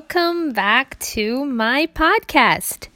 Welcome 0.00 0.52
back 0.52 0.98
to 1.00 1.44
my 1.44 1.86
podcast. 1.86 2.88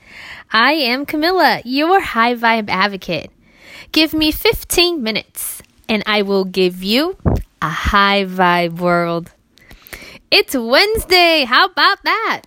I 0.50 0.72
am 0.72 1.04
Camilla, 1.04 1.60
your 1.62 2.00
high 2.00 2.34
vibe 2.34 2.70
advocate. 2.70 3.30
Give 3.92 4.14
me 4.14 4.32
15 4.32 5.02
minutes 5.02 5.60
and 5.86 6.02
I 6.06 6.22
will 6.22 6.46
give 6.46 6.82
you 6.82 7.18
a 7.60 7.68
high 7.68 8.24
vibe 8.24 8.78
world. 8.80 9.30
It's 10.30 10.56
Wednesday. 10.56 11.44
How 11.44 11.66
about 11.66 12.02
that? 12.04 12.44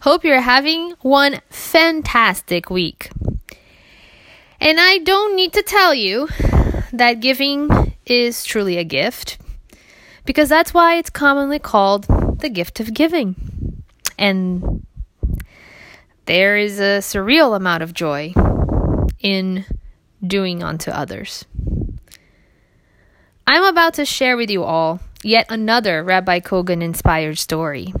Hope 0.00 0.24
you're 0.24 0.40
having 0.40 0.94
one 1.02 1.42
fantastic 1.50 2.70
week. 2.70 3.10
And 4.62 4.80
I 4.80 4.96
don't 4.96 5.36
need 5.36 5.52
to 5.52 5.62
tell 5.62 5.92
you 5.92 6.26
that 6.90 7.20
giving 7.20 7.92
is 8.06 8.44
truly 8.44 8.78
a 8.78 8.84
gift 8.84 9.36
because 10.24 10.48
that's 10.48 10.72
why 10.72 10.96
it's 10.96 11.10
commonly 11.10 11.58
called 11.58 12.06
the 12.40 12.48
gift 12.48 12.80
of 12.80 12.94
giving. 12.94 13.49
And 14.20 14.86
there 16.26 16.56
is 16.58 16.78
a 16.78 17.00
surreal 17.00 17.56
amount 17.56 17.82
of 17.82 17.94
joy 17.94 18.34
in 19.18 19.64
doing 20.24 20.62
unto 20.62 20.90
others. 20.90 21.46
I'm 23.46 23.64
about 23.64 23.94
to 23.94 24.04
share 24.04 24.36
with 24.36 24.50
you 24.50 24.62
all 24.62 25.00
yet 25.24 25.46
another 25.48 26.04
Rabbi 26.04 26.40
Kogan 26.40 26.82
inspired 26.82 27.38
story. 27.38 27.92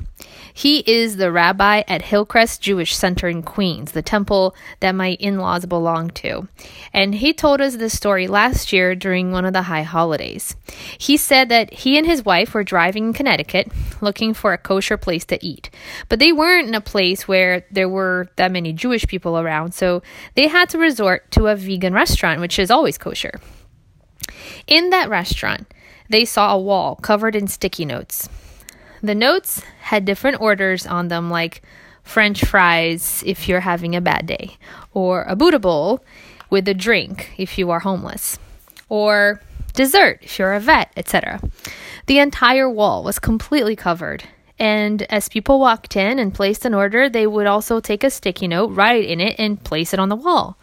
He 0.60 0.80
is 0.80 1.16
the 1.16 1.32
rabbi 1.32 1.84
at 1.88 2.02
Hillcrest 2.02 2.60
Jewish 2.60 2.94
Center 2.94 3.30
in 3.30 3.42
Queens, 3.42 3.92
the 3.92 4.02
temple 4.02 4.54
that 4.80 4.94
my 4.94 5.12
in 5.12 5.38
laws 5.38 5.64
belong 5.64 6.10
to. 6.20 6.48
And 6.92 7.14
he 7.14 7.32
told 7.32 7.62
us 7.62 7.76
this 7.76 7.96
story 7.96 8.26
last 8.26 8.70
year 8.70 8.94
during 8.94 9.32
one 9.32 9.46
of 9.46 9.54
the 9.54 9.62
high 9.62 9.84
holidays. 9.84 10.54
He 10.98 11.16
said 11.16 11.48
that 11.48 11.72
he 11.72 11.96
and 11.96 12.06
his 12.06 12.26
wife 12.26 12.52
were 12.52 12.62
driving 12.62 13.06
in 13.06 13.12
Connecticut 13.14 13.72
looking 14.02 14.34
for 14.34 14.52
a 14.52 14.58
kosher 14.58 14.98
place 14.98 15.24
to 15.24 15.42
eat. 15.42 15.70
But 16.10 16.18
they 16.18 16.30
weren't 16.30 16.68
in 16.68 16.74
a 16.74 16.82
place 16.82 17.26
where 17.26 17.64
there 17.70 17.88
were 17.88 18.28
that 18.36 18.52
many 18.52 18.74
Jewish 18.74 19.06
people 19.06 19.38
around, 19.38 19.72
so 19.72 20.02
they 20.34 20.48
had 20.48 20.68
to 20.68 20.78
resort 20.78 21.30
to 21.30 21.46
a 21.46 21.56
vegan 21.56 21.94
restaurant, 21.94 22.38
which 22.38 22.58
is 22.58 22.70
always 22.70 22.98
kosher. 22.98 23.40
In 24.66 24.90
that 24.90 25.08
restaurant, 25.08 25.72
they 26.10 26.26
saw 26.26 26.52
a 26.52 26.60
wall 26.60 26.96
covered 26.96 27.34
in 27.34 27.46
sticky 27.46 27.86
notes. 27.86 28.28
The 29.02 29.14
notes 29.14 29.62
had 29.80 30.04
different 30.04 30.42
orders 30.42 30.86
on 30.86 31.08
them, 31.08 31.30
like 31.30 31.62
French 32.02 32.44
fries 32.44 33.22
if 33.24 33.48
you're 33.48 33.60
having 33.60 33.96
a 33.96 34.00
bad 34.00 34.26
day, 34.26 34.58
or 34.92 35.22
a 35.22 35.34
Buddha 35.34 35.58
bowl 35.58 36.04
with 36.50 36.68
a 36.68 36.74
drink 36.74 37.32
if 37.38 37.56
you 37.56 37.70
are 37.70 37.80
homeless, 37.80 38.38
or 38.90 39.40
dessert 39.72 40.18
if 40.22 40.38
you're 40.38 40.52
a 40.52 40.60
vet, 40.60 40.92
etc. 40.96 41.40
The 42.06 42.18
entire 42.18 42.68
wall 42.68 43.02
was 43.02 43.18
completely 43.18 43.74
covered. 43.74 44.24
And 44.58 45.02
as 45.04 45.30
people 45.30 45.58
walked 45.58 45.96
in 45.96 46.18
and 46.18 46.34
placed 46.34 46.66
an 46.66 46.74
order, 46.74 47.08
they 47.08 47.26
would 47.26 47.46
also 47.46 47.80
take 47.80 48.04
a 48.04 48.10
sticky 48.10 48.48
note, 48.48 48.66
write 48.66 49.06
in 49.06 49.18
it, 49.18 49.36
and 49.38 49.64
place 49.64 49.94
it 49.94 50.00
on 50.00 50.10
the 50.10 50.16
wall. 50.16 50.58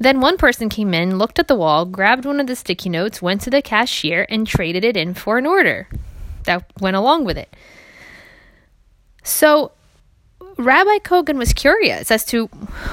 Then 0.00 0.20
one 0.20 0.38
person 0.38 0.68
came 0.68 0.92
in, 0.92 1.18
looked 1.18 1.38
at 1.38 1.46
the 1.46 1.54
wall, 1.54 1.84
grabbed 1.84 2.24
one 2.24 2.40
of 2.40 2.48
the 2.48 2.56
sticky 2.56 2.88
notes, 2.88 3.22
went 3.22 3.42
to 3.42 3.50
the 3.50 3.62
cashier, 3.62 4.26
and 4.28 4.44
traded 4.44 4.82
it 4.84 4.96
in 4.96 5.14
for 5.14 5.38
an 5.38 5.46
order 5.46 5.86
that 6.44 6.64
went 6.80 6.96
along 6.96 7.24
with 7.24 7.38
it. 7.38 7.54
So 9.22 9.72
Rabbi 10.56 10.98
Kogan 10.98 11.36
was 11.36 11.52
curious 11.52 12.10
as 12.10 12.24
to 12.26 12.46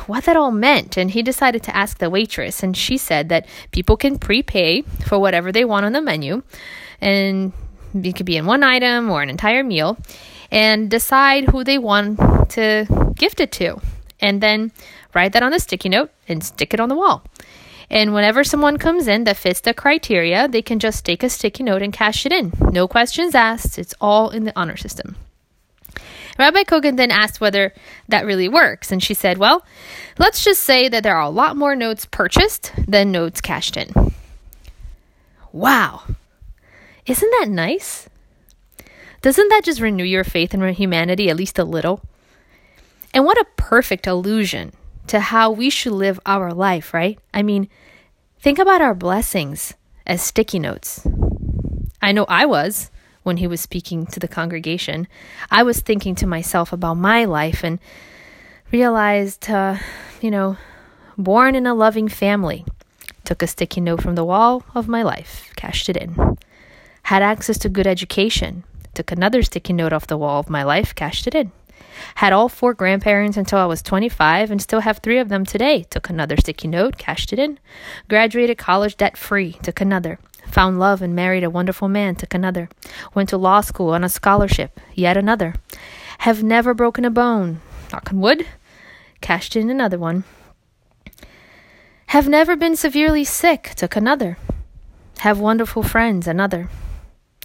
what 0.07 0.23
that 0.23 0.35
all 0.35 0.52
meant, 0.52 0.97
and 0.97 1.11
he 1.11 1.21
decided 1.21 1.62
to 1.63 1.75
ask 1.75 2.00
the 2.00 2.09
waitress. 2.09 2.63
And 2.63 2.75
she 2.75 2.97
said 2.97 3.29
that 3.29 3.47
people 3.72 3.97
can 3.97 4.17
prepay 4.17 4.81
for 5.06 5.19
whatever 5.19 5.51
they 5.51 5.66
want 5.66 5.85
on 5.85 5.94
the 5.94 6.01
menu, 6.01 6.44
and 7.00 7.53
it 7.94 8.16
could 8.16 8.25
be 8.25 8.38
in 8.38 8.45
one 8.45 8.63
item 8.63 9.12
or 9.12 9.22
an 9.22 9.29
entire 9.29 9.63
meal, 9.63 9.97
and 10.50 10.89
decide 10.89 11.50
who 11.50 11.63
they 11.63 11.78
want 11.78 12.18
to 12.51 12.88
gift 13.16 13.39
it 13.39 13.51
to. 13.53 13.79
And 14.19 14.41
then 14.41 14.72
write 15.13 15.33
that 15.33 15.44
on 15.44 15.53
a 15.53 15.59
sticky 15.59 15.89
note 15.89 16.12
and 16.28 16.44
stick 16.44 16.73
it 16.73 16.79
on 16.79 16.89
the 16.89 16.95
wall. 16.95 17.23
And 17.91 18.13
whenever 18.13 18.46
someone 18.46 18.78
comes 18.78 19.09
in 19.09 19.25
that 19.25 19.35
fits 19.35 19.59
the 19.59 19.74
criteria, 19.74 20.47
they 20.47 20.62
can 20.62 20.79
just 20.79 21.03
take 21.03 21.24
a 21.24 21.29
sticky 21.29 21.63
note 21.63 21.81
and 21.81 21.91
cash 21.91 22.25
it 22.25 22.31
in. 22.31 22.53
No 22.72 22.88
questions 22.88 23.35
asked. 23.35 23.78
It's 23.78 23.94
all 24.00 24.29
in 24.29 24.46
the 24.46 24.53
honor 24.57 24.78
system. 24.78 25.18
Rabbi 26.40 26.63
Kogan 26.63 26.96
then 26.96 27.12
asked 27.12 27.41
whether 27.41 27.74
that 28.07 28.25
really 28.25 28.47
works, 28.47 28.94
and 28.94 29.03
she 29.03 29.13
said, 29.13 29.38
Well, 29.38 29.66
let's 30.18 30.41
just 30.41 30.63
say 30.63 30.88
that 30.88 31.03
there 31.03 31.18
are 31.18 31.22
a 31.22 31.30
lot 31.30 31.57
more 31.57 31.75
notes 31.75 32.06
purchased 32.06 32.72
than 32.88 33.12
notes 33.12 33.41
cashed 33.41 33.75
in. 33.75 33.91
Wow. 35.51 36.03
Isn't 37.06 37.31
that 37.40 37.50
nice? 37.50 38.07
Doesn't 39.22 39.50
that 39.50 39.66
just 39.66 39.81
renew 39.81 40.06
your 40.06 40.24
faith 40.24 40.53
in 40.53 40.66
humanity 40.74 41.30
at 41.30 41.35
least 41.35 41.59
a 41.59 41.66
little? 41.66 42.01
And 43.13 43.25
what 43.25 43.38
a 43.38 43.46
perfect 43.57 44.07
allusion 44.07 44.72
to 45.11 45.19
how 45.19 45.51
we 45.51 45.69
should 45.69 45.91
live 45.91 46.22
our 46.25 46.53
life, 46.53 46.94
right? 46.94 47.19
I 47.33 47.44
mean, 47.44 47.67
think 48.39 48.57
about 48.57 48.79
our 48.79 48.95
blessings 48.95 49.73
as 50.07 50.22
sticky 50.22 50.57
notes. 50.57 51.05
I 52.01 52.13
know 52.13 52.25
I 52.29 52.45
was 52.45 52.89
when 53.23 53.35
he 53.35 53.45
was 53.45 53.59
speaking 53.59 54.05
to 54.05 54.21
the 54.21 54.29
congregation. 54.29 55.09
I 55.51 55.63
was 55.63 55.81
thinking 55.81 56.16
to 56.16 56.25
myself 56.25 56.71
about 56.71 56.94
my 56.94 57.25
life 57.25 57.61
and 57.61 57.77
realized, 58.71 59.50
uh, 59.50 59.79
you 60.21 60.31
know, 60.31 60.55
born 61.17 61.55
in 61.55 61.67
a 61.67 61.75
loving 61.75 62.07
family, 62.07 62.63
took 63.25 63.44
a 63.44 63.47
sticky 63.47 63.81
note 63.81 64.01
from 64.01 64.16
the 64.16 64.23
wall 64.23 64.63
of 64.73 64.88
my 64.88 65.03
life, 65.03 65.51
cashed 65.57 65.89
it 65.89 65.97
in. 65.97 66.38
Had 67.03 67.21
access 67.21 67.57
to 67.57 67.67
good 67.67 67.85
education, 67.85 68.63
took 68.94 69.11
another 69.11 69.44
sticky 69.44 69.73
note 69.73 69.91
off 69.91 70.07
the 70.07 70.17
wall 70.17 70.39
of 70.39 70.50
my 70.50 70.63
life, 70.63 70.95
cashed 70.95 71.27
it 71.27 71.35
in. 71.35 71.51
Had 72.16 72.34
all 72.34 72.50
four 72.50 72.73
grandparents 72.73 73.38
until 73.38 73.59
I 73.59 73.66
was 73.66 73.81
25 73.81 74.51
and 74.51 74.62
still 74.62 74.81
have 74.81 75.00
three 75.00 75.19
of 75.19 75.29
them 75.29 75.45
today. 75.45 75.84
Took 75.84 76.09
another 76.09 76.38
sticky 76.38 76.67
note, 76.67 76.97
cashed 76.97 77.34
it 77.34 77.39
in. 77.39 77.59
Graduated 78.09 78.57
college 78.57 78.97
debt 78.97 79.17
free, 79.17 79.53
took 79.63 79.81
another. 79.81 80.19
Found 80.47 80.79
love 80.79 81.01
and 81.01 81.16
married 81.16 81.44
a 81.44 81.50
wonderful 81.50 81.88
man, 81.88 82.16
took 82.16 82.34
another. 82.34 82.69
Went 83.13 83.29
to 83.29 83.38
law 83.38 83.62
school 83.62 83.91
on 83.91 84.03
a 84.03 84.09
scholarship, 84.09 84.79
yet 84.94 85.17
another. 85.17 85.56
Have 86.19 86.44
never 86.44 86.73
broken 86.73 87.06
a 87.06 87.09
bone, 87.09 87.62
knock 87.91 88.12
on 88.12 88.19
wood, 88.19 88.45
cashed 89.22 89.56
in 89.56 89.69
another 89.69 89.97
one. 89.97 90.23
Have 92.07 92.28
never 92.28 92.56
been 92.56 92.75
severely 92.75 93.23
sick, 93.23 93.73
took 93.75 93.95
another. 93.95 94.38
Have 95.19 95.39
wonderful 95.39 95.83
friends, 95.83 96.28
another. 96.28 96.69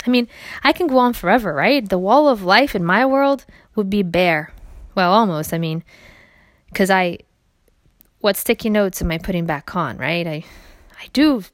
I 0.06 0.10
mean, 0.10 0.28
I 0.62 0.72
can 0.72 0.86
go 0.86 0.98
on 0.98 1.12
forever, 1.12 1.52
right? 1.52 1.86
The 1.86 1.98
wall 1.98 2.28
of 2.28 2.42
life 2.42 2.74
in 2.74 2.84
my 2.84 3.04
world 3.04 3.44
would 3.74 3.90
be 3.90 4.02
bare. 4.02 4.52
Well, 4.94 5.12
almost. 5.12 5.52
I 5.52 5.58
mean, 5.58 5.82
because 6.68 6.90
I, 6.90 7.18
what 8.20 8.36
sticky 8.36 8.70
notes 8.70 9.02
am 9.02 9.10
I 9.10 9.18
putting 9.18 9.46
back 9.46 9.74
on, 9.74 9.98
right? 9.98 10.26
I, 10.26 10.44
I 11.00 11.06
do 11.12 11.44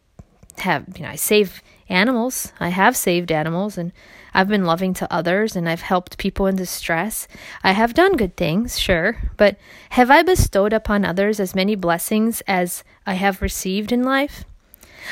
have, 0.58 0.86
you 0.96 1.02
know, 1.02 1.08
I 1.08 1.16
save 1.16 1.62
animals. 1.88 2.52
I 2.60 2.68
have 2.68 2.96
saved 2.96 3.32
animals 3.32 3.76
and 3.76 3.92
I've 4.34 4.48
been 4.48 4.64
loving 4.64 4.94
to 4.94 5.12
others 5.12 5.56
and 5.56 5.68
I've 5.68 5.82
helped 5.82 6.18
people 6.18 6.46
in 6.46 6.56
distress. 6.56 7.28
I 7.62 7.72
have 7.72 7.94
done 7.94 8.16
good 8.16 8.36
things, 8.36 8.78
sure, 8.78 9.18
but 9.36 9.58
have 9.90 10.10
I 10.10 10.22
bestowed 10.22 10.72
upon 10.72 11.04
others 11.04 11.38
as 11.38 11.54
many 11.54 11.74
blessings 11.74 12.42
as 12.46 12.82
I 13.06 13.14
have 13.14 13.42
received 13.42 13.92
in 13.92 14.02
life? 14.02 14.44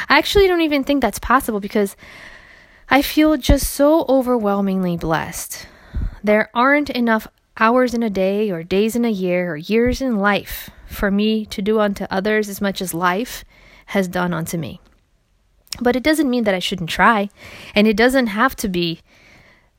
I 0.08 0.18
actually 0.18 0.46
don't 0.46 0.62
even 0.62 0.84
think 0.84 1.02
that's 1.02 1.18
possible 1.18 1.60
because 1.60 1.96
I 2.92 3.02
feel 3.02 3.36
just 3.36 3.72
so 3.72 4.04
overwhelmingly 4.08 4.96
blessed. 4.96 5.68
There 6.24 6.50
aren't 6.52 6.90
enough 6.90 7.28
hours 7.56 7.94
in 7.94 8.02
a 8.02 8.10
day, 8.10 8.50
or 8.50 8.64
days 8.64 8.96
in 8.96 9.04
a 9.04 9.10
year, 9.10 9.52
or 9.52 9.56
years 9.56 10.00
in 10.00 10.16
life 10.16 10.70
for 10.86 11.08
me 11.08 11.46
to 11.46 11.62
do 11.62 11.78
unto 11.78 12.04
others 12.10 12.48
as 12.48 12.60
much 12.60 12.82
as 12.82 12.92
life 12.92 13.44
has 13.86 14.08
done 14.08 14.34
unto 14.34 14.58
me. 14.58 14.80
But 15.80 15.94
it 15.94 16.02
doesn't 16.02 16.28
mean 16.28 16.42
that 16.44 16.54
I 16.54 16.58
shouldn't 16.58 16.90
try, 16.90 17.28
and 17.76 17.86
it 17.86 17.96
doesn't 17.96 18.26
have 18.26 18.56
to 18.56 18.68
be 18.68 19.00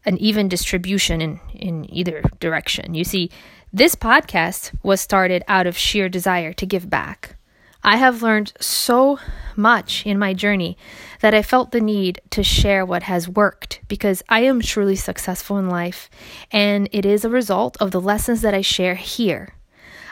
an 0.06 0.18
even 0.18 0.48
distribution 0.48 1.22
in, 1.22 1.42
in 1.54 1.94
either 1.94 2.24
direction. 2.40 2.94
You 2.94 3.04
see, 3.04 3.30
this 3.74 3.94
podcast 3.94 4.72
was 4.84 5.02
started 5.02 5.44
out 5.50 5.68
of 5.68 5.78
sheer 5.78 6.08
desire 6.08 6.54
to 6.54 6.66
give 6.66 6.90
back. 6.90 7.36
I 7.84 7.98
have 7.98 8.22
learned 8.22 8.54
so 8.60 9.20
much 9.56 10.06
in 10.06 10.20
my 10.20 10.34
journey 10.34 10.78
that 11.22 11.34
I 11.34 11.42
felt 11.42 11.72
the 11.72 11.82
need 11.82 12.20
to 12.32 12.44
share 12.44 12.86
what 12.86 13.04
has 13.04 13.30
worked 13.30 13.80
because 13.88 14.22
I 14.28 14.42
am 14.42 14.60
truly 14.60 14.96
successful 14.96 15.58
in 15.58 15.70
life 15.70 16.10
and 16.52 16.90
it 16.92 17.06
is 17.06 17.24
a 17.24 17.30
result 17.30 17.78
of 17.80 17.92
the 17.92 18.02
lessons 18.02 18.42
that 18.42 18.54
I 18.54 18.62
share 18.62 18.96
here. 18.96 19.56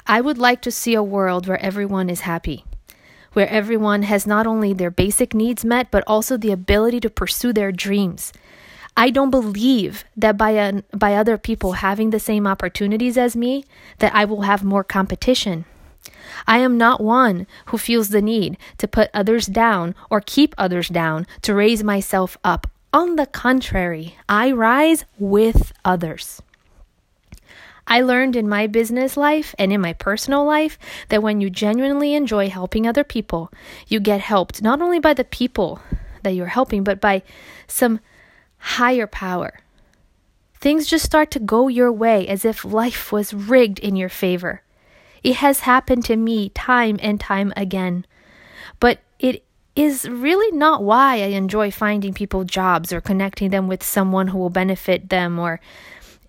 I 0.08 0.22
would 0.22 0.38
like 0.38 0.62
to 0.62 0.72
see 0.72 0.94
a 0.94 1.04
world 1.04 1.48
where 1.48 1.62
everyone 1.62 2.10
is 2.10 2.22
happy, 2.22 2.64
where 3.34 3.50
everyone 3.50 4.04
has 4.04 4.26
not 4.26 4.48
only 4.48 4.72
their 4.72 4.92
basic 4.92 5.34
needs 5.34 5.66
met 5.66 5.92
but 5.92 6.04
also 6.08 6.38
the 6.38 6.52
ability 6.52 7.00
to 7.02 7.10
pursue 7.10 7.54
their 7.54 7.72
dreams. 7.72 8.32
I 8.96 9.10
don't 9.10 9.30
believe 9.30 10.04
that 10.16 10.38
by 10.38 10.52
a, 10.52 10.84
by 10.96 11.16
other 11.16 11.38
people 11.38 11.74
having 11.74 12.10
the 12.10 12.20
same 12.20 12.46
opportunities 12.46 13.18
as 13.18 13.36
me 13.36 13.66
that 13.98 14.14
I 14.14 14.26
will 14.26 14.42
have 14.42 14.64
more 14.64 14.84
competition. 14.84 15.66
I 16.48 16.60
am 16.60 16.78
not 16.78 17.02
one 17.02 17.48
who 17.68 17.78
feels 17.78 18.10
the 18.10 18.22
need 18.22 18.58
to 18.78 18.88
put 18.88 19.10
others 19.14 19.46
down 19.46 19.96
or 20.10 20.22
keep 20.22 20.56
others 20.58 20.90
down 20.90 21.28
to 21.44 21.54
raise 21.54 21.84
myself 21.84 22.38
up 22.44 22.68
On 22.92 23.18
the 23.18 23.28
contrary, 23.28 24.16
I 24.28 24.52
rise 24.52 25.06
with 25.20 25.74
others. 25.86 26.42
I 27.86 28.02
learned 28.02 28.36
in 28.36 28.48
my 28.48 28.68
business 28.68 29.18
life 29.18 29.56
and 29.58 29.74
in 29.74 29.82
my 29.82 29.94
personal 29.94 30.46
life 30.46 30.78
that 31.10 31.24
when 31.24 31.42
you 31.42 31.50
genuinely 31.50 32.14
enjoy 32.14 32.50
helping 32.50 32.88
other 32.88 33.04
people, 33.04 33.52
you 33.88 34.00
get 34.00 34.22
helped 34.22 34.62
not 34.62 34.82
only 34.82 35.00
by 35.00 35.16
the 35.16 35.24
people 35.24 35.82
that 36.22 36.32
you're 36.32 36.48
helping, 36.48 36.84
but 36.84 37.02
by 37.02 37.24
some 37.68 38.00
higher 38.58 39.08
power. 39.08 39.60
Things 40.56 40.88
just 40.88 41.06
start 41.06 41.32
to 41.32 41.40
go 41.40 41.68
your 41.68 41.92
way 41.92 42.28
as 42.28 42.46
if 42.46 42.66
life 42.66 43.12
was 43.12 43.34
rigged 43.34 43.80
in 43.80 43.96
your 43.96 44.10
favor. 44.10 44.62
It 45.24 45.38
has 45.38 45.62
happened 45.62 46.06
to 46.06 46.16
me 46.16 46.50
time 46.50 47.00
and 47.02 47.20
time 47.20 47.54
again. 47.56 48.06
But 48.80 49.00
it 49.20 49.44
is 49.76 50.08
really 50.10 50.56
not 50.56 50.84
why 50.84 51.16
I 51.16 51.28
enjoy 51.28 51.72
finding 51.72 52.14
people 52.14 52.44
jobs 52.44 52.92
or 52.92 53.02
connecting 53.02 53.50
them 53.50 53.68
with 53.68 53.84
someone 53.84 54.28
who 54.28 54.38
will 54.38 54.50
benefit 54.50 55.10
them 55.10 55.40
or 55.40 55.60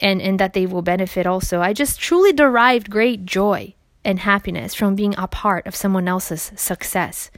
and, 0.00 0.22
and 0.22 0.38
that 0.40 0.54
they 0.54 0.66
will 0.66 0.82
benefit 0.82 1.26
also. 1.26 1.60
I 1.60 1.72
just 1.72 2.00
truly 2.00 2.32
derived 2.32 2.90
great 2.90 3.26
joy 3.26 3.74
and 4.04 4.20
happiness 4.20 4.74
from 4.74 4.94
being 4.94 5.14
a 5.18 5.28
part 5.28 5.66
of 5.66 5.76
someone 5.76 6.08
else's 6.08 6.52
success. 6.56 7.30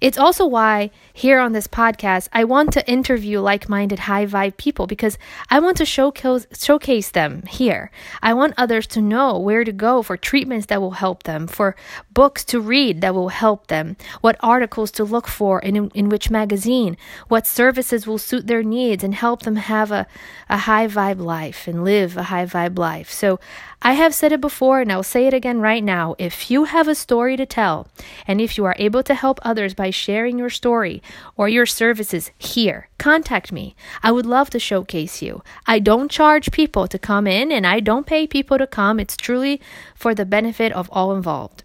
It's 0.00 0.18
also 0.18 0.46
why 0.46 0.90
here 1.12 1.38
on 1.40 1.52
this 1.52 1.66
podcast, 1.66 2.28
I 2.32 2.44
want 2.44 2.72
to 2.72 2.90
interview 2.90 3.40
like 3.40 3.68
minded, 3.68 4.00
high 4.00 4.26
vibe 4.26 4.56
people 4.56 4.86
because 4.86 5.18
I 5.50 5.58
want 5.60 5.76
to 5.78 5.84
showcase, 5.84 6.46
showcase 6.52 7.10
them 7.10 7.42
here. 7.48 7.90
I 8.22 8.34
want 8.34 8.54
others 8.56 8.86
to 8.88 9.00
know 9.00 9.38
where 9.38 9.64
to 9.64 9.72
go 9.72 10.02
for 10.02 10.16
treatments 10.16 10.66
that 10.66 10.80
will 10.80 10.92
help 10.92 11.24
them, 11.24 11.46
for 11.46 11.74
books 12.18 12.44
to 12.44 12.60
read 12.60 13.00
that 13.00 13.14
will 13.14 13.28
help 13.28 13.68
them, 13.68 13.96
what 14.22 14.34
articles 14.40 14.90
to 14.90 15.04
look 15.04 15.28
for 15.28 15.60
in, 15.60 15.88
in 15.90 16.08
which 16.08 16.32
magazine, 16.32 16.96
what 17.28 17.46
services 17.46 18.08
will 18.08 18.18
suit 18.18 18.48
their 18.48 18.64
needs 18.64 19.04
and 19.04 19.14
help 19.14 19.42
them 19.42 19.54
have 19.54 19.92
a, 19.92 20.04
a 20.48 20.56
high 20.56 20.88
vibe 20.88 21.20
life 21.20 21.68
and 21.68 21.84
live 21.84 22.16
a 22.16 22.24
high 22.24 22.44
vibe 22.44 22.76
life. 22.76 23.08
So 23.08 23.38
I 23.80 23.92
have 23.92 24.12
said 24.12 24.32
it 24.32 24.40
before 24.40 24.80
and 24.80 24.90
I'll 24.90 25.04
say 25.04 25.28
it 25.28 25.32
again 25.32 25.60
right 25.60 25.84
now. 25.84 26.16
If 26.18 26.50
you 26.50 26.64
have 26.64 26.88
a 26.88 26.96
story 26.96 27.36
to 27.36 27.46
tell 27.46 27.86
and 28.26 28.40
if 28.40 28.58
you 28.58 28.64
are 28.64 28.74
able 28.80 29.04
to 29.04 29.14
help 29.14 29.38
others 29.42 29.72
by 29.74 29.90
sharing 29.90 30.40
your 30.40 30.50
story 30.50 31.00
or 31.36 31.48
your 31.48 31.66
services 31.66 32.32
here, 32.36 32.88
contact 32.98 33.52
me. 33.52 33.76
I 34.02 34.10
would 34.10 34.26
love 34.26 34.50
to 34.50 34.58
showcase 34.58 35.22
you. 35.22 35.44
I 35.68 35.78
don't 35.78 36.10
charge 36.10 36.50
people 36.50 36.88
to 36.88 36.98
come 36.98 37.28
in 37.28 37.52
and 37.52 37.64
I 37.64 37.78
don't 37.78 38.08
pay 38.08 38.26
people 38.26 38.58
to 38.58 38.66
come. 38.66 38.98
It's 38.98 39.16
truly 39.16 39.60
for 39.94 40.16
the 40.16 40.26
benefit 40.26 40.72
of 40.72 40.90
all 40.90 41.14
involved. 41.14 41.62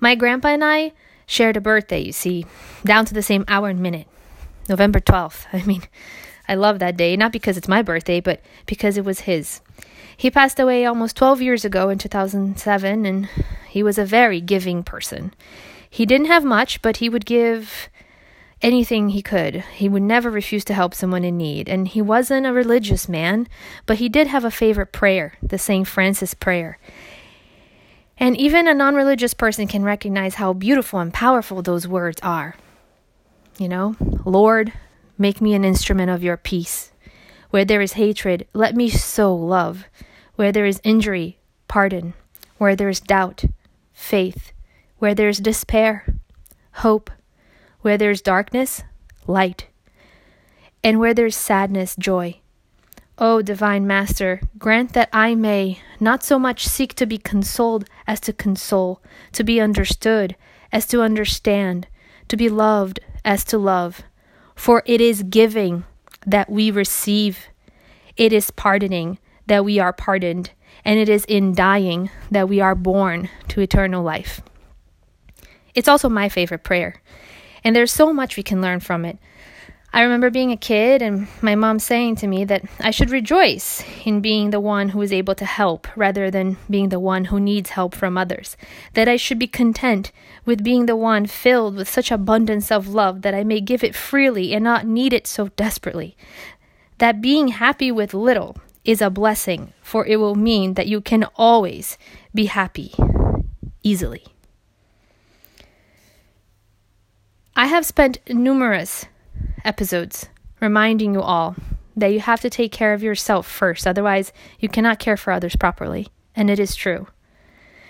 My 0.00 0.14
grandpa 0.14 0.48
and 0.48 0.64
I 0.64 0.92
shared 1.26 1.56
a 1.56 1.60
birthday, 1.60 2.00
you 2.00 2.12
see, 2.12 2.46
down 2.84 3.04
to 3.06 3.14
the 3.14 3.22
same 3.22 3.44
hour 3.48 3.68
and 3.68 3.80
minute. 3.80 4.06
November 4.68 5.00
12th. 5.00 5.46
I 5.52 5.64
mean, 5.64 5.82
I 6.48 6.54
love 6.54 6.78
that 6.78 6.96
day, 6.96 7.16
not 7.16 7.32
because 7.32 7.56
it's 7.56 7.68
my 7.68 7.82
birthday, 7.82 8.20
but 8.20 8.40
because 8.66 8.96
it 8.96 9.04
was 9.04 9.20
his. 9.20 9.60
He 10.16 10.30
passed 10.30 10.58
away 10.58 10.86
almost 10.86 11.16
12 11.16 11.42
years 11.42 11.64
ago 11.64 11.88
in 11.88 11.98
2007, 11.98 13.06
and 13.06 13.28
he 13.68 13.82
was 13.82 13.98
a 13.98 14.04
very 14.04 14.40
giving 14.40 14.82
person. 14.82 15.34
He 15.88 16.06
didn't 16.06 16.26
have 16.28 16.44
much, 16.44 16.80
but 16.82 16.98
he 16.98 17.08
would 17.08 17.26
give 17.26 17.88
anything 18.62 19.10
he 19.10 19.22
could. 19.22 19.56
He 19.74 19.88
would 19.88 20.02
never 20.02 20.30
refuse 20.30 20.64
to 20.66 20.74
help 20.74 20.94
someone 20.94 21.24
in 21.24 21.36
need. 21.36 21.68
And 21.68 21.88
he 21.88 22.00
wasn't 22.00 22.46
a 22.46 22.52
religious 22.52 23.08
man, 23.08 23.46
but 23.84 23.98
he 23.98 24.08
did 24.08 24.26
have 24.28 24.44
a 24.44 24.50
favorite 24.50 24.92
prayer, 24.92 25.34
the 25.42 25.58
St. 25.58 25.86
Francis 25.86 26.34
prayer. 26.34 26.78
And 28.18 28.36
even 28.36 28.66
a 28.66 28.74
non 28.74 28.94
religious 28.94 29.34
person 29.34 29.66
can 29.66 29.84
recognize 29.84 30.36
how 30.36 30.52
beautiful 30.52 31.00
and 31.00 31.12
powerful 31.12 31.62
those 31.62 31.86
words 31.86 32.20
are. 32.22 32.56
You 33.58 33.68
know, 33.68 33.96
Lord, 34.24 34.72
make 35.18 35.40
me 35.40 35.54
an 35.54 35.64
instrument 35.64 36.10
of 36.10 36.22
your 36.22 36.36
peace. 36.36 36.92
Where 37.50 37.64
there 37.64 37.80
is 37.80 37.94
hatred, 37.94 38.46
let 38.52 38.74
me 38.74 38.88
sow 38.88 39.34
love. 39.34 39.84
Where 40.34 40.52
there 40.52 40.66
is 40.66 40.80
injury, 40.84 41.38
pardon. 41.68 42.14
Where 42.58 42.76
there 42.76 42.88
is 42.88 43.00
doubt, 43.00 43.44
faith. 43.92 44.52
Where 44.98 45.14
there 45.14 45.28
is 45.28 45.38
despair, 45.38 46.06
hope. 46.72 47.10
Where 47.80 47.98
there 47.98 48.10
is 48.10 48.22
darkness, 48.22 48.82
light. 49.26 49.66
And 50.82 50.98
where 50.98 51.14
there 51.14 51.26
is 51.26 51.36
sadness, 51.36 51.96
joy. 51.96 52.40
O 53.18 53.40
divine 53.40 53.86
Master, 53.86 54.40
grant 54.58 54.92
that 54.92 55.08
I 55.10 55.34
may 55.34 55.80
not 55.98 56.22
so 56.22 56.38
much 56.38 56.66
seek 56.66 56.94
to 56.94 57.06
be 57.06 57.16
consoled 57.16 57.88
as 58.06 58.20
to 58.20 58.32
console, 58.32 59.00
to 59.32 59.42
be 59.42 59.58
understood 59.58 60.36
as 60.70 60.86
to 60.88 61.00
understand, 61.00 61.86
to 62.28 62.36
be 62.36 62.50
loved 62.50 63.00
as 63.24 63.42
to 63.44 63.56
love. 63.56 64.02
For 64.54 64.82
it 64.84 65.00
is 65.00 65.22
giving 65.22 65.84
that 66.26 66.50
we 66.50 66.70
receive, 66.70 67.46
it 68.18 68.34
is 68.34 68.50
pardoning 68.50 69.18
that 69.46 69.64
we 69.64 69.78
are 69.78 69.94
pardoned, 69.94 70.50
and 70.84 70.98
it 70.98 71.08
is 71.08 71.24
in 71.24 71.54
dying 71.54 72.10
that 72.30 72.50
we 72.50 72.60
are 72.60 72.74
born 72.74 73.30
to 73.48 73.60
eternal 73.60 74.02
life. 74.02 74.42
It's 75.74 75.88
also 75.88 76.10
my 76.10 76.28
favorite 76.28 76.64
prayer, 76.64 77.00
and 77.64 77.74
there's 77.74 77.92
so 77.92 78.12
much 78.12 78.36
we 78.36 78.42
can 78.42 78.60
learn 78.60 78.80
from 78.80 79.06
it. 79.06 79.18
I 79.96 80.02
remember 80.02 80.28
being 80.28 80.52
a 80.52 80.58
kid 80.58 81.00
and 81.00 81.26
my 81.40 81.54
mom 81.54 81.78
saying 81.78 82.16
to 82.16 82.26
me 82.26 82.44
that 82.44 82.62
I 82.80 82.90
should 82.90 83.08
rejoice 83.08 83.82
in 84.04 84.20
being 84.20 84.50
the 84.50 84.60
one 84.60 84.90
who 84.90 85.00
is 85.00 85.10
able 85.10 85.34
to 85.36 85.46
help 85.46 85.88
rather 85.96 86.30
than 86.30 86.58
being 86.68 86.90
the 86.90 87.00
one 87.00 87.24
who 87.24 87.40
needs 87.40 87.70
help 87.70 87.94
from 87.94 88.18
others. 88.18 88.58
That 88.92 89.08
I 89.08 89.16
should 89.16 89.38
be 89.38 89.46
content 89.46 90.12
with 90.44 90.62
being 90.62 90.84
the 90.84 90.96
one 90.96 91.24
filled 91.24 91.76
with 91.76 91.88
such 91.88 92.10
abundance 92.10 92.70
of 92.70 92.88
love 92.88 93.22
that 93.22 93.32
I 93.32 93.42
may 93.42 93.58
give 93.58 93.82
it 93.82 93.94
freely 93.94 94.52
and 94.52 94.62
not 94.62 94.86
need 94.86 95.14
it 95.14 95.26
so 95.26 95.48
desperately. 95.56 96.14
That 96.98 97.22
being 97.22 97.48
happy 97.48 97.90
with 97.90 98.12
little 98.12 98.58
is 98.84 99.00
a 99.00 99.08
blessing, 99.08 99.72
for 99.80 100.04
it 100.04 100.16
will 100.16 100.34
mean 100.34 100.74
that 100.74 100.88
you 100.88 101.00
can 101.00 101.24
always 101.36 101.96
be 102.34 102.46
happy 102.46 102.92
easily. 103.82 104.26
I 107.56 107.68
have 107.68 107.86
spent 107.86 108.18
numerous 108.28 109.06
episodes 109.64 110.28
reminding 110.60 111.14
you 111.14 111.20
all 111.20 111.56
that 111.96 112.12
you 112.12 112.20
have 112.20 112.40
to 112.40 112.50
take 112.50 112.72
care 112.72 112.92
of 112.92 113.02
yourself 113.02 113.46
first, 113.46 113.86
otherwise, 113.86 114.32
you 114.60 114.68
cannot 114.68 114.98
care 114.98 115.16
for 115.16 115.32
others 115.32 115.56
properly. 115.56 116.08
And 116.34 116.50
it 116.50 116.58
is 116.58 116.76
true. 116.76 117.06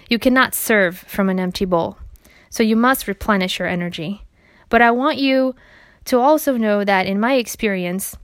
You 0.09 0.19
cannot 0.19 0.55
serve 0.55 0.97
from 0.97 1.29
an 1.29 1.41
empty 1.41 1.65
bowl, 1.65 1.99
so 2.49 2.63
you 2.63 2.77
must 2.77 3.09
replenish 3.09 3.59
your 3.59 3.67
energy. 3.67 4.23
But 4.69 4.83
I 4.83 4.93
want 4.93 5.19
you 5.19 5.57
to 6.05 6.21
also 6.21 6.57
know 6.57 6.85
that 6.85 7.07
in 7.07 7.19
my 7.19 7.35
experience, 7.35 8.17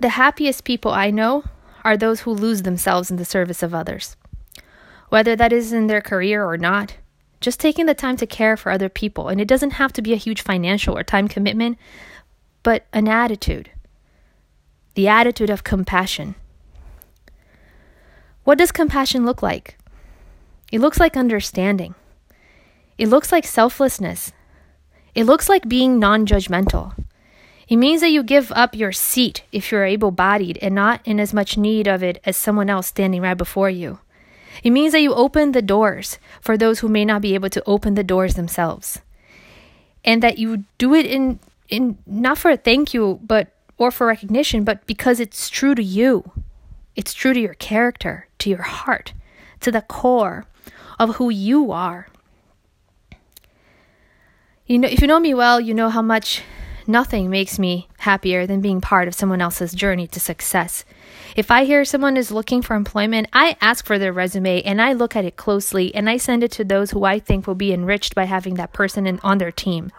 the 0.00 0.10
happiest 0.10 0.64
people 0.64 0.90
I 0.90 1.10
know 1.10 1.44
are 1.84 1.96
those 1.96 2.20
who 2.20 2.32
lose 2.32 2.62
themselves 2.62 3.10
in 3.10 3.18
the 3.18 3.24
service 3.24 3.62
of 3.62 3.74
others. 3.74 4.16
Whether 5.10 5.36
that 5.36 5.52
is 5.52 5.72
in 5.72 5.86
their 5.86 6.00
career 6.00 6.44
or 6.44 6.56
not, 6.56 6.96
just 7.40 7.60
taking 7.60 7.86
the 7.86 7.94
time 7.94 8.16
to 8.16 8.26
care 8.26 8.56
for 8.56 8.72
other 8.72 8.88
people, 8.88 9.28
and 9.28 9.40
it 9.40 9.46
doesn't 9.46 9.72
have 9.72 9.92
to 9.92 10.02
be 10.02 10.14
a 10.14 10.16
huge 10.16 10.40
financial 10.40 10.96
or 10.96 11.04
time 11.04 11.28
commitment, 11.28 11.78
but 12.66 12.84
an 12.92 13.06
attitude. 13.06 13.70
The 14.94 15.06
attitude 15.06 15.50
of 15.50 15.62
compassion. 15.62 16.34
What 18.42 18.58
does 18.58 18.72
compassion 18.72 19.24
look 19.24 19.40
like? 19.40 19.78
It 20.72 20.80
looks 20.80 20.98
like 20.98 21.16
understanding. 21.16 21.94
It 22.98 23.06
looks 23.06 23.30
like 23.30 23.46
selflessness. 23.46 24.32
It 25.14 25.26
looks 25.26 25.48
like 25.48 25.68
being 25.68 26.00
non 26.00 26.26
judgmental. 26.26 26.98
It 27.68 27.76
means 27.76 28.00
that 28.00 28.10
you 28.10 28.24
give 28.24 28.50
up 28.50 28.74
your 28.74 28.90
seat 28.90 29.44
if 29.52 29.70
you're 29.70 29.84
able 29.84 30.10
bodied 30.10 30.58
and 30.60 30.74
not 30.74 31.00
in 31.04 31.20
as 31.20 31.32
much 31.32 31.56
need 31.56 31.86
of 31.86 32.02
it 32.02 32.20
as 32.24 32.36
someone 32.36 32.68
else 32.68 32.88
standing 32.88 33.22
right 33.22 33.38
before 33.38 33.70
you. 33.70 34.00
It 34.64 34.70
means 34.70 34.90
that 34.90 35.02
you 35.02 35.14
open 35.14 35.52
the 35.52 35.62
doors 35.62 36.18
for 36.40 36.58
those 36.58 36.80
who 36.80 36.88
may 36.88 37.04
not 37.04 37.22
be 37.22 37.34
able 37.34 37.50
to 37.50 37.62
open 37.64 37.94
the 37.94 38.02
doors 38.02 38.34
themselves. 38.34 38.98
And 40.04 40.20
that 40.20 40.38
you 40.38 40.64
do 40.78 40.94
it 40.94 41.06
in 41.06 41.38
in 41.68 41.98
not 42.06 42.38
for 42.38 42.50
a 42.50 42.56
thank 42.56 42.94
you, 42.94 43.20
but 43.22 43.52
or 43.78 43.90
for 43.90 44.06
recognition, 44.06 44.64
but 44.64 44.86
because 44.86 45.20
it's 45.20 45.48
true 45.48 45.74
to 45.74 45.82
you. 45.82 46.32
It's 46.94 47.12
true 47.12 47.34
to 47.34 47.40
your 47.40 47.54
character, 47.54 48.26
to 48.38 48.48
your 48.48 48.62
heart, 48.62 49.12
to 49.60 49.70
the 49.70 49.82
core 49.82 50.46
of 50.98 51.16
who 51.16 51.28
you 51.28 51.70
are. 51.70 52.08
You 54.66 54.78
know, 54.78 54.88
if 54.88 55.00
you 55.00 55.06
know 55.06 55.20
me 55.20 55.34
well, 55.34 55.60
you 55.60 55.74
know 55.74 55.90
how 55.90 56.02
much 56.02 56.42
nothing 56.86 57.28
makes 57.28 57.58
me 57.58 57.88
happier 57.98 58.46
than 58.46 58.60
being 58.60 58.80
part 58.80 59.08
of 59.08 59.14
someone 59.14 59.40
else's 59.40 59.72
journey 59.72 60.06
to 60.08 60.20
success. 60.20 60.84
If 61.36 61.50
I 61.50 61.64
hear 61.64 61.84
someone 61.84 62.16
is 62.16 62.30
looking 62.30 62.62
for 62.62 62.74
employment, 62.74 63.28
I 63.32 63.56
ask 63.60 63.84
for 63.84 63.98
their 63.98 64.12
resume 64.12 64.62
and 64.62 64.80
I 64.80 64.92
look 64.92 65.14
at 65.14 65.24
it 65.24 65.36
closely 65.36 65.94
and 65.94 66.08
I 66.08 66.16
send 66.16 66.42
it 66.42 66.50
to 66.52 66.64
those 66.64 66.92
who 66.92 67.04
I 67.04 67.18
think 67.18 67.46
will 67.46 67.54
be 67.54 67.72
enriched 67.72 68.14
by 68.14 68.24
having 68.24 68.54
that 68.54 68.72
person 68.72 69.06
in, 69.06 69.20
on 69.22 69.38
their 69.38 69.52
team. 69.52 69.92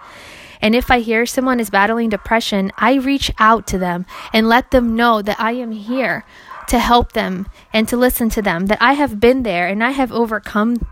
And 0.62 0.76
if 0.76 0.90
I 0.90 1.00
hear 1.00 1.26
someone 1.26 1.60
is 1.60 1.70
battling 1.70 2.10
depression, 2.10 2.72
I 2.78 2.96
reach 2.96 3.32
out 3.40 3.68
to 3.68 3.78
them 3.78 4.06
and 4.34 4.48
let 4.48 4.72
them 4.72 4.96
know 4.96 5.22
that 5.22 5.40
I 5.40 5.52
am 5.54 5.72
here 5.72 6.26
to 6.68 6.80
help 6.80 7.14
them 7.14 7.48
and 7.74 7.88
to 7.88 7.98
listen 7.98 8.30
to 8.30 8.42
them, 8.42 8.66
that 8.68 8.82
I 8.82 8.94
have 8.94 9.20
been 9.20 9.44
there 9.44 9.68
and 9.68 9.84
I 9.84 9.92
have 9.92 10.12
overcome 10.12 10.88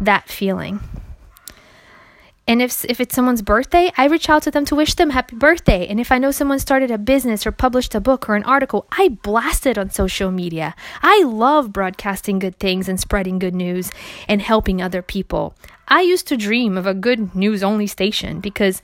that 0.00 0.28
feeling. 0.28 0.80
And 2.48 2.62
if, 2.62 2.84
if 2.84 3.00
it's 3.00 3.14
someone's 3.14 3.42
birthday, 3.42 3.90
I 3.96 4.06
reach 4.06 4.28
out 4.28 4.44
to 4.44 4.52
them 4.52 4.64
to 4.66 4.76
wish 4.76 4.94
them 4.94 5.10
happy 5.10 5.34
birthday. 5.34 5.86
And 5.88 5.98
if 5.98 6.12
I 6.12 6.18
know 6.18 6.30
someone 6.30 6.60
started 6.60 6.92
a 6.92 6.98
business 6.98 7.44
or 7.44 7.50
published 7.50 7.94
a 7.94 8.00
book 8.00 8.28
or 8.28 8.36
an 8.36 8.44
article, 8.44 8.86
I 8.92 9.08
blast 9.08 9.66
it 9.66 9.76
on 9.76 9.90
social 9.90 10.30
media. 10.30 10.76
I 11.02 11.24
love 11.24 11.72
broadcasting 11.72 12.38
good 12.38 12.58
things 12.58 12.88
and 12.88 13.00
spreading 13.00 13.40
good 13.40 13.54
news 13.54 13.90
and 14.28 14.40
helping 14.40 14.80
other 14.80 15.02
people. 15.02 15.56
I 15.88 16.02
used 16.02 16.28
to 16.28 16.36
dream 16.36 16.78
of 16.78 16.86
a 16.86 16.94
good 16.94 17.34
news 17.34 17.64
only 17.64 17.88
station 17.88 18.38
because 18.40 18.80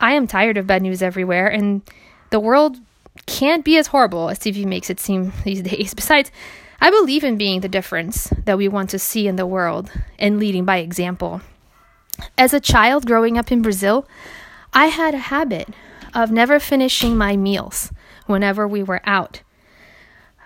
I 0.00 0.12
am 0.14 0.26
tired 0.26 0.56
of 0.56 0.66
bad 0.66 0.82
news 0.82 1.00
everywhere 1.00 1.46
and 1.46 1.82
the 2.30 2.40
world 2.40 2.78
can't 3.26 3.64
be 3.64 3.76
as 3.76 3.88
horrible 3.88 4.30
as 4.30 4.38
TV 4.38 4.64
makes 4.64 4.90
it 4.90 4.98
seem 4.98 5.32
these 5.44 5.62
days. 5.62 5.94
Besides, 5.94 6.32
I 6.80 6.90
believe 6.90 7.22
in 7.22 7.36
being 7.36 7.60
the 7.60 7.68
difference 7.68 8.32
that 8.46 8.58
we 8.58 8.66
want 8.66 8.90
to 8.90 8.98
see 8.98 9.28
in 9.28 9.36
the 9.36 9.46
world 9.46 9.92
and 10.18 10.40
leading 10.40 10.64
by 10.64 10.78
example. 10.78 11.40
As 12.36 12.54
a 12.54 12.60
child 12.60 13.06
growing 13.06 13.38
up 13.38 13.52
in 13.52 13.62
Brazil, 13.62 14.06
I 14.72 14.86
had 14.86 15.14
a 15.14 15.18
habit 15.18 15.68
of 16.14 16.30
never 16.30 16.58
finishing 16.58 17.16
my 17.16 17.36
meals 17.36 17.92
whenever 18.26 18.66
we 18.66 18.82
were 18.82 19.00
out. 19.04 19.42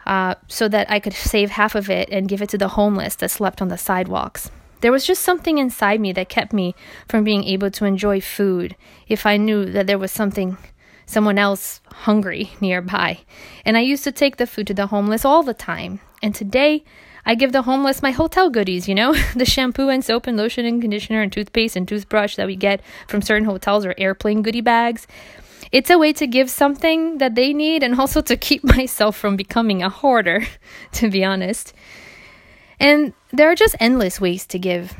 Uh, 0.06 0.34
so 0.48 0.68
that 0.68 0.90
I 0.90 1.00
could 1.00 1.14
save 1.14 1.50
half 1.50 1.74
of 1.74 1.88
it 1.88 2.10
and 2.10 2.28
give 2.28 2.42
it 2.42 2.50
to 2.50 2.58
the 2.58 2.68
homeless 2.68 3.16
that 3.16 3.30
slept 3.30 3.62
on 3.62 3.68
the 3.68 3.78
sidewalks. 3.78 4.50
There 4.82 4.92
was 4.92 5.06
just 5.06 5.22
something 5.22 5.56
inside 5.56 5.98
me 5.98 6.12
that 6.12 6.28
kept 6.28 6.52
me 6.52 6.74
from 7.08 7.24
being 7.24 7.44
able 7.44 7.70
to 7.70 7.86
enjoy 7.86 8.20
food 8.20 8.76
if 9.08 9.24
I 9.24 9.38
knew 9.38 9.64
that 9.64 9.86
there 9.86 9.98
was 9.98 10.12
something, 10.12 10.58
someone 11.06 11.38
else 11.38 11.80
hungry 11.86 12.50
nearby. 12.60 13.20
And 13.64 13.78
I 13.78 13.80
used 13.80 14.04
to 14.04 14.12
take 14.12 14.36
the 14.36 14.46
food 14.46 14.66
to 14.66 14.74
the 14.74 14.88
homeless 14.88 15.24
all 15.24 15.42
the 15.42 15.54
time. 15.54 16.00
And 16.22 16.34
today, 16.34 16.84
I 17.26 17.34
give 17.34 17.52
the 17.52 17.62
homeless 17.62 18.02
my 18.02 18.10
hotel 18.10 18.50
goodies, 18.50 18.88
you 18.88 18.94
know, 18.94 19.14
the 19.36 19.44
shampoo 19.44 19.88
and 19.88 20.04
soap 20.04 20.26
and 20.26 20.36
lotion 20.36 20.66
and 20.66 20.80
conditioner 20.80 21.22
and 21.22 21.32
toothpaste 21.32 21.76
and 21.76 21.88
toothbrush 21.88 22.36
that 22.36 22.46
we 22.46 22.56
get 22.56 22.80
from 23.08 23.22
certain 23.22 23.44
hotels 23.44 23.86
or 23.86 23.94
airplane 23.96 24.42
goodie 24.42 24.60
bags. 24.60 25.06
It's 25.72 25.90
a 25.90 25.98
way 25.98 26.12
to 26.12 26.26
give 26.26 26.50
something 26.50 27.18
that 27.18 27.34
they 27.34 27.52
need 27.52 27.82
and 27.82 27.98
also 27.98 28.20
to 28.22 28.36
keep 28.36 28.62
myself 28.76 29.16
from 29.16 29.36
becoming 29.36 29.82
a 29.82 29.88
hoarder, 29.88 30.46
to 30.92 31.10
be 31.10 31.24
honest. 31.24 31.72
And 32.78 33.12
there 33.32 33.50
are 33.50 33.54
just 33.54 33.76
endless 33.80 34.20
ways 34.20 34.46
to 34.46 34.58
give. 34.58 34.94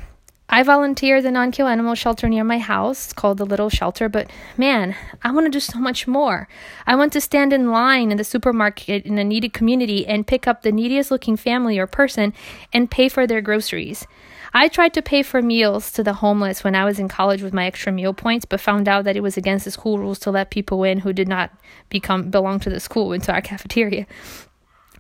I 0.55 0.63
volunteer 0.63 1.21
the 1.21 1.33
non 1.33 1.51
kill 1.51 1.67
animal 1.67 1.97
shelter 1.97 2.29
near 2.29 2.45
my 2.45 2.59
house 2.59 3.07
It's 3.07 3.13
called 3.13 3.39
the 3.39 3.45
Little 3.45 3.69
Shelter, 3.69 4.09
but 4.09 4.31
man, 4.57 4.95
I 5.21 5.33
want 5.33 5.47
to 5.47 5.51
do 5.51 5.59
so 5.59 5.81
much 5.81 6.07
more. 6.07 6.47
I 6.87 6.95
want 6.95 7.13
to 7.15 7.21
stand 7.21 7.53
in 7.53 7.73
line 7.73 8.13
in 8.13 8.19
the 8.19 8.23
supermarket 8.23 9.05
in 9.05 9.19
a 9.19 9.25
needy 9.25 9.49
community 9.49 10.07
and 10.07 10.29
pick 10.29 10.47
up 10.47 10.63
the 10.63 10.71
neediest 10.71 11.11
looking 11.11 11.37
family 11.37 11.77
or 11.77 11.89
person 11.89 12.33
and 12.73 12.89
pay 12.89 13.09
for 13.09 13.27
their 13.27 13.41
groceries. 13.41 14.07
I 14.53 14.69
tried 14.69 14.95
to 14.95 15.03
pay 15.03 15.25
for 15.25 15.43
meals 15.43 15.91
to 15.91 16.05
the 16.05 16.13
homeless 16.13 16.63
when 16.63 16.77
I 16.77 16.85
was 16.85 17.01
in 17.01 17.09
college 17.09 17.43
with 17.43 17.53
my 17.53 17.67
extra 17.67 17.91
meal 17.91 18.15
points, 18.15 18.45
but 18.45 18.61
found 18.61 18.87
out 18.87 19.03
that 19.07 19.17
it 19.17 19.25
was 19.25 19.37
against 19.37 19.65
the 19.65 19.73
school 19.73 19.99
rules 19.99 20.21
to 20.21 20.31
let 20.31 20.53
people 20.53 20.85
in 20.85 21.01
who 21.01 21.13
did 21.13 21.27
not 21.27 21.51
become 21.89 22.31
belong 22.31 22.61
to 22.61 22.71
the 22.71 22.79
school 22.79 23.13
into 23.13 23.33
our 23.33 23.41
cafeteria. 23.51 24.07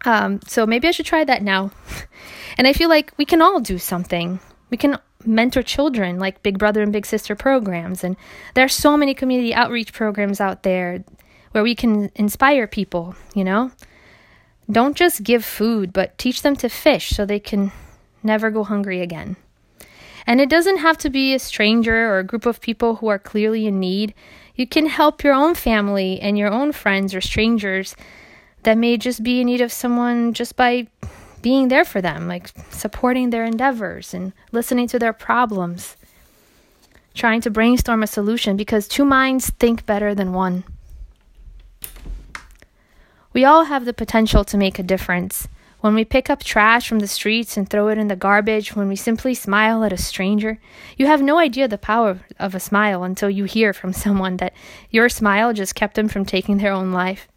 Um, 0.04 0.40
so 0.48 0.66
maybe 0.66 0.88
I 0.88 0.90
should 0.90 1.06
try 1.06 1.22
that 1.22 1.44
now. 1.44 1.70
and 2.58 2.66
I 2.66 2.72
feel 2.72 2.88
like 2.88 3.12
we 3.18 3.24
can 3.24 3.40
all 3.40 3.60
do 3.60 3.78
something. 3.78 4.40
We 4.68 4.76
can 4.76 4.98
mentor 5.26 5.62
children 5.62 6.18
like 6.18 6.42
Big 6.42 6.58
Brother 6.58 6.82
and 6.82 6.92
Big 6.92 7.06
Sister 7.06 7.34
programs. 7.34 8.04
And 8.04 8.16
there 8.54 8.64
are 8.64 8.68
so 8.68 8.96
many 8.96 9.14
community 9.14 9.54
outreach 9.54 9.92
programs 9.92 10.40
out 10.40 10.62
there 10.62 11.04
where 11.52 11.62
we 11.62 11.74
can 11.74 12.10
inspire 12.14 12.66
people, 12.66 13.14
you 13.34 13.44
know? 13.44 13.70
Don't 14.70 14.96
just 14.96 15.22
give 15.22 15.44
food, 15.44 15.92
but 15.92 16.16
teach 16.18 16.42
them 16.42 16.56
to 16.56 16.68
fish 16.68 17.10
so 17.10 17.24
they 17.24 17.38
can 17.38 17.70
never 18.22 18.50
go 18.50 18.64
hungry 18.64 19.00
again. 19.00 19.36
And 20.26 20.40
it 20.40 20.48
doesn't 20.48 20.78
have 20.78 20.96
to 20.98 21.10
be 21.10 21.34
a 21.34 21.38
stranger 21.38 22.10
or 22.10 22.18
a 22.18 22.24
group 22.24 22.46
of 22.46 22.60
people 22.60 22.96
who 22.96 23.08
are 23.08 23.18
clearly 23.18 23.66
in 23.66 23.78
need. 23.78 24.14
You 24.54 24.66
can 24.66 24.86
help 24.86 25.22
your 25.22 25.34
own 25.34 25.54
family 25.54 26.18
and 26.20 26.38
your 26.38 26.50
own 26.50 26.72
friends 26.72 27.14
or 27.14 27.20
strangers 27.20 27.94
that 28.62 28.78
may 28.78 28.96
just 28.96 29.22
be 29.22 29.40
in 29.40 29.46
need 29.46 29.60
of 29.60 29.72
someone 29.72 30.32
just 30.32 30.56
by 30.56 30.88
being 31.44 31.68
there 31.68 31.84
for 31.84 32.00
them, 32.00 32.26
like 32.26 32.48
supporting 32.70 33.28
their 33.28 33.44
endeavors 33.44 34.14
and 34.14 34.32
listening 34.50 34.88
to 34.88 34.98
their 34.98 35.12
problems, 35.12 35.94
trying 37.12 37.42
to 37.42 37.50
brainstorm 37.50 38.02
a 38.02 38.06
solution 38.06 38.56
because 38.56 38.88
two 38.88 39.04
minds 39.04 39.50
think 39.50 39.84
better 39.84 40.14
than 40.14 40.32
one. 40.32 40.64
We 43.34 43.44
all 43.44 43.64
have 43.64 43.84
the 43.84 43.92
potential 43.92 44.42
to 44.44 44.56
make 44.56 44.78
a 44.78 44.82
difference. 44.82 45.46
When 45.80 45.94
we 45.94 46.06
pick 46.06 46.30
up 46.30 46.42
trash 46.42 46.88
from 46.88 47.00
the 47.00 47.06
streets 47.06 47.58
and 47.58 47.68
throw 47.68 47.88
it 47.88 47.98
in 47.98 48.08
the 48.08 48.16
garbage, 48.16 48.74
when 48.74 48.88
we 48.88 48.96
simply 48.96 49.34
smile 49.34 49.84
at 49.84 49.92
a 49.92 49.98
stranger, 49.98 50.58
you 50.96 51.06
have 51.08 51.20
no 51.20 51.38
idea 51.38 51.68
the 51.68 51.76
power 51.76 52.20
of 52.38 52.54
a 52.54 52.60
smile 52.60 53.04
until 53.04 53.28
you 53.28 53.44
hear 53.44 53.74
from 53.74 53.92
someone 53.92 54.38
that 54.38 54.54
your 54.88 55.10
smile 55.10 55.52
just 55.52 55.74
kept 55.74 55.94
them 55.94 56.08
from 56.08 56.24
taking 56.24 56.56
their 56.56 56.72
own 56.72 56.90
life. 56.90 57.28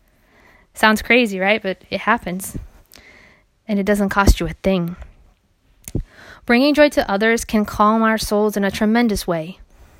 Sounds 0.73 1.01
crazy, 1.01 1.39
right? 1.39 1.61
But 1.61 1.83
it 1.89 1.99
happens 1.99 2.57
and 3.67 3.79
it 3.79 3.85
doesn't 3.85 4.09
cost 4.09 4.39
you 4.39 4.47
a 4.47 4.53
thing. 4.63 4.95
Bringing 6.45 6.73
joy 6.73 6.89
to 6.89 7.09
others 7.11 7.43
can 7.43 7.65
calm 7.65 8.01
our 8.01 8.17
souls 8.17 8.55
in 8.55 8.63
a 8.63 8.71
tremendous 8.71 9.27
way. 9.27 9.59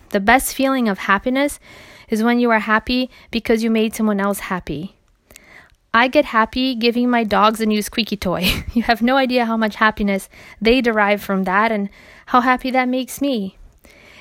The 0.10 0.22
best 0.22 0.56
feeling 0.56 0.88
of 0.88 1.00
happiness 1.00 1.60
is 2.08 2.24
when 2.24 2.40
you 2.40 2.50
are 2.52 2.60
happy 2.60 3.10
because 3.32 3.64
you 3.64 3.70
made 3.70 3.94
someone 3.94 4.22
else 4.22 4.40
happy. 4.40 4.96
I 5.94 6.08
get 6.08 6.26
happy 6.26 6.76
giving 6.76 7.10
my 7.10 7.24
dogs 7.24 7.60
a 7.60 7.66
new 7.66 7.82
squeaky 7.82 8.16
toy. 8.16 8.48
you 8.74 8.84
have 8.84 9.02
no 9.02 9.18
idea 9.18 9.46
how 9.46 9.58
much 9.58 9.76
happiness 9.76 10.30
they 10.62 10.80
derive 10.80 11.22
from 11.22 11.44
that 11.44 11.72
and 11.72 11.90
how 12.28 12.42
happy 12.42 12.72
that 12.72 12.88
makes 12.88 13.20
me. 13.20 13.58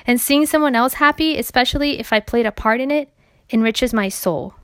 And 0.05 0.19
seeing 0.19 0.45
someone 0.45 0.75
else 0.75 0.95
happy, 0.95 1.37
especially 1.37 1.99
if 1.99 2.11
I 2.11 2.19
played 2.19 2.45
a 2.45 2.51
part 2.51 2.81
in 2.81 2.91
it, 2.91 3.09
enriches 3.51 3.93
my 3.93 4.09
soul. 4.09 4.55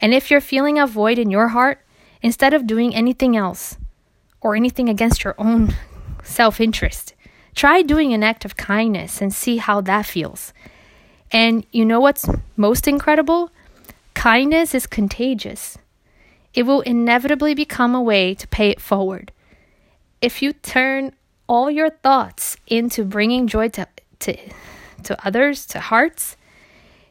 And 0.00 0.12
if 0.12 0.30
you're 0.30 0.40
feeling 0.40 0.78
a 0.78 0.86
void 0.86 1.18
in 1.18 1.30
your 1.30 1.48
heart, 1.48 1.80
instead 2.22 2.52
of 2.52 2.66
doing 2.66 2.94
anything 2.94 3.36
else, 3.36 3.76
or 4.44 4.54
anything 4.54 4.88
against 4.88 5.24
your 5.24 5.34
own 5.38 5.74
self 6.22 6.60
interest. 6.60 7.14
Try 7.56 7.82
doing 7.82 8.12
an 8.12 8.22
act 8.22 8.44
of 8.44 8.56
kindness 8.56 9.20
and 9.20 9.34
see 9.34 9.56
how 9.56 9.80
that 9.80 10.06
feels. 10.06 10.52
And 11.32 11.66
you 11.72 11.84
know 11.84 11.98
what's 11.98 12.28
most 12.56 12.86
incredible? 12.86 13.50
Kindness 14.12 14.74
is 14.74 14.86
contagious. 14.86 15.78
It 16.52 16.64
will 16.64 16.82
inevitably 16.82 17.54
become 17.54 17.94
a 17.94 18.02
way 18.02 18.34
to 18.34 18.46
pay 18.46 18.68
it 18.68 18.80
forward. 18.80 19.32
If 20.20 20.42
you 20.42 20.52
turn 20.52 21.12
all 21.48 21.70
your 21.70 21.90
thoughts 21.90 22.56
into 22.66 23.04
bringing 23.04 23.46
joy 23.46 23.68
to, 23.70 23.88
to, 24.20 24.36
to 25.04 25.26
others, 25.26 25.66
to 25.66 25.80
hearts, 25.80 26.36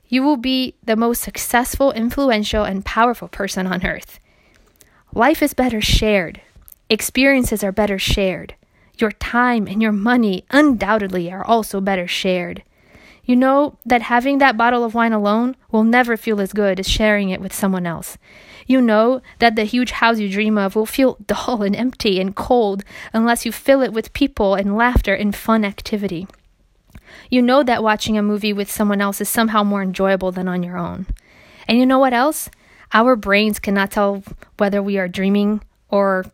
you 0.08 0.24
will 0.24 0.38
be 0.38 0.76
the 0.84 0.96
most 0.96 1.22
successful, 1.22 1.92
influential, 1.92 2.64
and 2.64 2.86
powerful 2.86 3.28
person 3.28 3.66
on 3.68 3.86
earth. 3.86 4.20
Life 5.14 5.42
is 5.42 5.54
better 5.54 5.82
shared 5.82 6.42
Experiences 6.94 7.64
are 7.64 7.72
better 7.72 7.98
shared. 7.98 8.54
Your 9.00 9.12
time 9.14 9.66
and 9.66 9.82
your 9.82 9.92
money 9.92 10.46
undoubtedly 10.52 11.32
are 11.32 11.44
also 11.44 11.82
better 11.82 12.08
shared. 12.08 12.62
You 13.26 13.36
know 13.36 13.80
that 13.84 14.04
having 14.04 14.38
that 14.38 14.58
bottle 14.58 14.84
of 14.84 14.94
wine 14.94 15.12
alone 15.12 15.56
will 15.72 15.84
never 15.84 16.16
feel 16.16 16.40
as 16.40 16.54
good 16.54 16.80
as 16.80 16.88
sharing 16.88 17.32
it 17.32 17.42
with 17.42 17.52
someone 17.52 17.88
else. 17.88 18.20
You 18.68 18.80
know 18.80 19.24
that 19.40 19.56
the 19.56 19.64
huge 19.64 19.90
house 19.90 20.20
you 20.20 20.30
dream 20.30 20.56
of 20.56 20.76
will 20.76 20.86
feel 20.86 21.18
dull 21.26 21.64
and 21.64 21.76
empty 21.76 22.20
and 22.20 22.36
cold 22.36 22.84
unless 23.12 23.44
you 23.44 23.52
fill 23.52 23.82
it 23.82 23.92
with 23.92 24.14
people 24.14 24.54
and 24.54 24.78
laughter 24.78 25.16
and 25.16 25.36
fun 25.36 25.66
activity. 25.66 26.28
You 27.28 27.42
know 27.42 27.64
that 27.64 27.82
watching 27.82 28.20
a 28.20 28.22
movie 28.22 28.54
with 28.54 28.70
someone 28.70 29.02
else 29.02 29.20
is 29.20 29.28
somehow 29.28 29.64
more 29.64 29.82
enjoyable 29.82 30.32
than 30.32 30.48
on 30.48 30.62
your 30.62 30.78
own. 30.78 31.08
And 31.68 31.80
you 31.80 31.88
know 31.88 31.98
what 31.98 32.14
else? 32.14 32.52
Our 32.94 33.16
brains 33.16 33.58
cannot 33.58 33.90
tell 33.90 34.22
whether 34.58 34.84
we 34.84 35.00
are 35.00 35.08
dreaming 35.08 35.62
or 35.90 36.26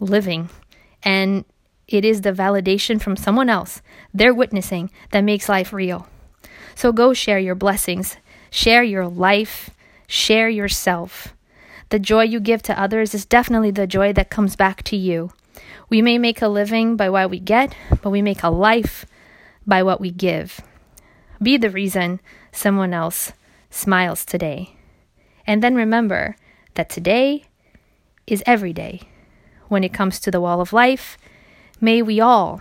living. 0.00 0.50
And 1.02 1.44
it 1.88 2.04
is 2.04 2.20
the 2.20 2.32
validation 2.32 3.00
from 3.00 3.16
someone 3.16 3.50
else, 3.50 3.82
their 4.14 4.32
witnessing, 4.32 4.90
that 5.10 5.22
makes 5.22 5.48
life 5.48 5.72
real. 5.72 6.06
So 6.74 6.92
go 6.92 7.12
share 7.12 7.38
your 7.38 7.54
blessings, 7.54 8.16
share 8.50 8.82
your 8.82 9.08
life, 9.08 9.70
share 10.06 10.48
yourself. 10.48 11.34
The 11.88 11.98
joy 11.98 12.22
you 12.22 12.38
give 12.38 12.62
to 12.62 12.80
others 12.80 13.14
is 13.14 13.26
definitely 13.26 13.72
the 13.72 13.86
joy 13.86 14.12
that 14.12 14.30
comes 14.30 14.54
back 14.54 14.82
to 14.84 14.96
you. 14.96 15.32
We 15.88 16.02
may 16.02 16.18
make 16.18 16.40
a 16.40 16.48
living 16.48 16.96
by 16.96 17.10
what 17.10 17.30
we 17.30 17.40
get, 17.40 17.74
but 18.00 18.10
we 18.10 18.22
make 18.22 18.44
a 18.44 18.50
life 18.50 19.04
by 19.66 19.82
what 19.82 20.00
we 20.00 20.12
give. 20.12 20.60
Be 21.42 21.56
the 21.56 21.70
reason 21.70 22.20
someone 22.52 22.94
else 22.94 23.32
smiles 23.70 24.24
today. 24.24 24.76
And 25.46 25.62
then 25.62 25.74
remember 25.74 26.36
that 26.74 26.88
today 26.88 27.44
is 28.26 28.44
every 28.46 28.72
day 28.72 29.02
when 29.70 29.84
it 29.84 29.94
comes 29.94 30.20
to 30.20 30.30
the 30.30 30.40
wall 30.40 30.60
of 30.60 30.74
life, 30.74 31.16
may 31.80 32.02
we 32.02 32.20
all 32.20 32.60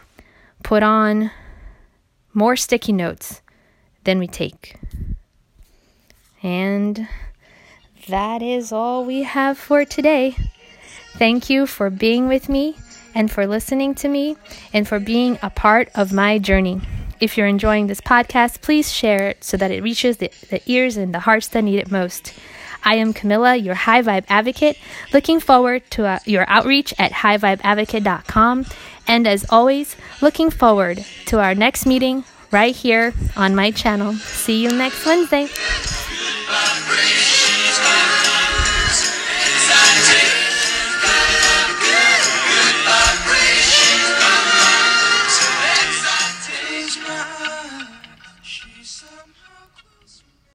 put 0.63 0.83
on 0.83 1.31
more 2.33 2.55
sticky 2.55 2.93
notes 2.93 3.41
than 4.05 4.19
we 4.19 4.27
take. 4.27 4.77
And 6.41 7.07
that 8.07 8.41
is 8.41 8.71
all 8.71 9.03
we 9.03 9.23
have 9.23 9.57
for 9.57 9.83
today. 9.83 10.37
Thank 11.17 11.49
you 11.49 11.65
for 11.65 11.89
being 11.89 12.27
with 12.27 12.47
me 12.47 12.77
and 13.13 13.29
for 13.29 13.45
listening 13.45 13.95
to 13.95 14.07
me 14.07 14.37
and 14.71 14.87
for 14.87 14.99
being 14.99 15.37
a 15.41 15.49
part 15.49 15.89
of 15.95 16.13
my 16.13 16.37
journey. 16.39 16.79
if 17.19 17.37
you're 17.37 17.47
enjoying 17.47 17.87
this 17.87 17.99
podcast, 17.99 18.61
please 18.61 18.93
share 18.93 19.27
it 19.27 19.43
so 19.43 19.57
that 19.57 19.71
it 19.71 19.83
reaches 19.83 20.17
the, 20.17 20.31
the 20.49 20.61
ears 20.71 20.95
and 20.95 21.13
the 21.13 21.19
hearts 21.19 21.49
that 21.49 21.63
need 21.63 21.77
it 21.77 21.91
most. 21.91 22.33
I 22.83 22.95
am 22.95 23.13
Camilla, 23.13 23.55
your 23.55 23.75
High 23.75 24.01
Vibe 24.01 24.25
Advocate. 24.29 24.77
Looking 25.13 25.39
forward 25.39 25.83
to 25.91 26.05
uh, 26.05 26.19
your 26.25 26.45
outreach 26.49 26.93
at 26.97 27.11
highvibeadvocate.com. 27.11 28.65
And 29.07 29.27
as 29.27 29.45
always, 29.49 29.95
looking 30.21 30.49
forward 30.49 31.05
to 31.25 31.39
our 31.39 31.55
next 31.55 31.85
meeting 31.85 32.23
right 32.51 32.75
here 32.75 33.13
on 33.35 33.55
my 33.55 33.71
channel. 33.71 34.13
See 34.13 34.63
you 34.63 34.71
next 34.71 35.05
Wednesday. 35.05 35.47